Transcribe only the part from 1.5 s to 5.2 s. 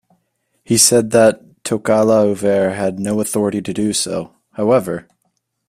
Tokalauvere had no authority to do so, however.